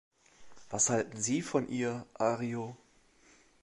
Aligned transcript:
Was 0.71 0.89
halten 0.89 1.17
Sie 1.21 1.43
von 1.43 1.67
ihr, 1.69 2.07
Ario? 2.15 2.75